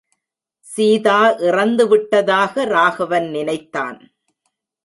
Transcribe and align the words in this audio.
சீதா 0.65 1.17
இறந்துவிட்டதாக 1.41 2.65
ராகவன் 2.65 3.29
நினைத்தான். 3.29 3.99